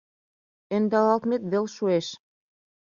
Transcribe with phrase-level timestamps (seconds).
[0.75, 2.07] Ӧндалалмет вел шуэш;